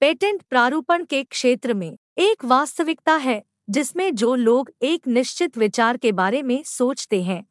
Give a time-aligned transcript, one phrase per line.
[0.00, 6.12] Patent प्रारूपण के क्षेत्र में एक वास्तविकता है, जिसमें जो लोग एक निश्चित विचार के
[6.12, 7.42] बारे में सोचते हैं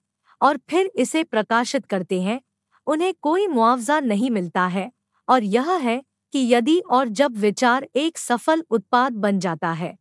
[0.42, 2.40] और फिर इसे प्रकाशित करते हैं,
[2.88, 4.92] उन्हें कोई मुआवजा नहीं मिलता है
[5.28, 6.02] और यह है
[6.34, 9.98] कि यदि और जब विचार एक सफल उत्पाद बन जाता है,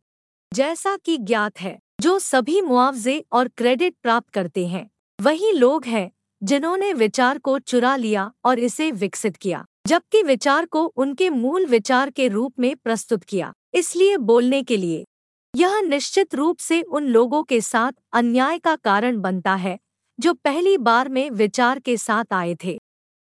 [0.51, 4.89] जैसा कि ज्ञात है, जो सभी मुआवजे और क्रेडिट प्राप्त करते हैं,
[5.19, 6.11] वही लोग हैं
[6.41, 12.09] जिन्होंने विचार को चुरा लिया और इसे विकसित किया। जबकि विचार को उनके मूल विचार
[12.09, 15.03] के रूप में प्रस्तुत किया, इसलिए बोलने के लिए।
[15.53, 19.77] यह निश्चित रूप से उन लोगों के साथ अन्याय का कारण बनता है,
[20.19, 22.77] जो पहली बार में विचार के साथ आए थे।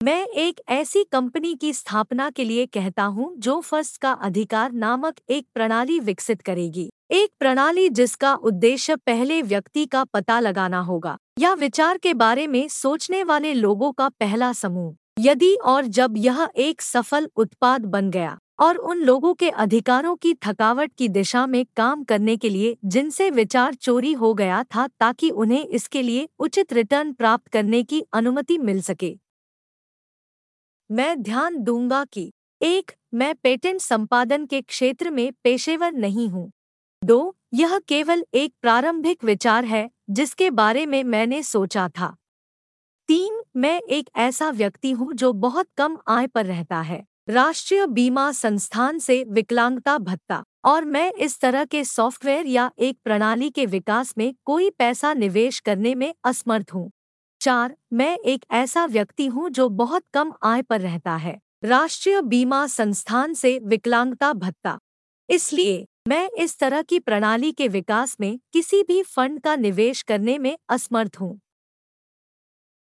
[0.00, 5.20] मैं एक ऐसी कंपनी की स्थापना के लिए कहता हूँ जो फ़र्स्ट का अधिकार नामक
[5.30, 11.52] एक प्रणाली विकसित करेगी। एक प्रणाली जिसका उद्देश्य पहले व्यक्ति का पता लगाना होगा, या
[11.54, 16.82] विचार के बारे में सोचने वाले लोगों का पहला समूह। यदि और जब यह एक
[16.82, 22.04] सफल उत्पाद बन गया, और उन लोगों के अधिकारों की थकावट की दिशा में काम
[22.04, 27.12] करने के लिए जिनसे विचार चोरी हो गया था ताकि उन्हें इसके लिए उचित रिटर्न
[27.12, 29.18] प्राप्त करने की अनुमति मिल सके।
[30.90, 36.50] मैं ध्यान दूँगा कि, एक, मैं पेटेंट संपादन के क्षेत्र में पेशेवर नहीं हूँ।
[37.04, 42.16] दो, यह केवल एक प्रारंभिक विचार है, जिसके बारे में मैंने सोचा था।
[43.08, 48.30] तीन मैं एक ऐसा व्यक्ति हूँ जो बहुत कम आय पर रहता है। राष्ट्रीय बीमा
[48.32, 54.14] संस्थान से विकलांगता भत्ता और मैं इस तरह के सॉफ्टवेयर या एक प्रणाली के विकास
[54.18, 56.90] में कोई पैसा निवेश करने में असमर्थ हूँ।
[57.40, 62.66] चार, मैं एक ऐसा व्यक्ति हूँ जो बहुत कम आय पर रहता है। राष्ट्रीय बीमा
[62.66, 64.78] संस्थान से विकलांगता भत्ता।
[65.28, 70.38] इसलिए, मैं इस तरह की प्रणाली के विकास में किसी भी फंड का निवेश करने
[70.38, 71.38] में असमर्थ हूँ।